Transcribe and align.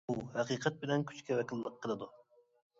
ئۇ 0.11 0.13
ھەقىقەت 0.37 0.79
بىلەن 0.85 1.05
كۈچكە 1.13 1.39
ۋەكىللىك 1.43 1.79
قىلىدۇ. 1.87 2.11